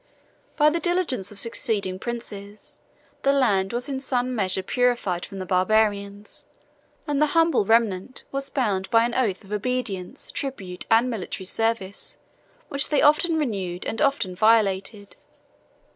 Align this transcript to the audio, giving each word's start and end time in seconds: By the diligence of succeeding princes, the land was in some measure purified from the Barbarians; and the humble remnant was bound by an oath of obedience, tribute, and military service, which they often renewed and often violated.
By 0.57 0.71
the 0.71 0.79
diligence 0.79 1.31
of 1.31 1.37
succeeding 1.37 1.99
princes, 1.99 2.79
the 3.21 3.31
land 3.31 3.71
was 3.71 3.87
in 3.87 3.99
some 3.99 4.33
measure 4.33 4.63
purified 4.63 5.27
from 5.27 5.37
the 5.37 5.45
Barbarians; 5.45 6.47
and 7.05 7.21
the 7.21 7.27
humble 7.37 7.65
remnant 7.65 8.23
was 8.31 8.49
bound 8.49 8.89
by 8.89 9.05
an 9.05 9.13
oath 9.13 9.43
of 9.43 9.51
obedience, 9.51 10.31
tribute, 10.31 10.87
and 10.89 11.07
military 11.07 11.45
service, 11.45 12.17
which 12.67 12.89
they 12.89 13.03
often 13.03 13.37
renewed 13.37 13.85
and 13.85 14.01
often 14.01 14.33
violated. 14.33 15.17